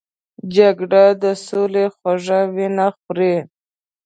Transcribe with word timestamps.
جګړه 0.55 1.03
د 1.23 1.25
سولې 1.47 1.85
خوږه 1.95 2.39
وینه 2.55 2.87
خوري 2.97 3.35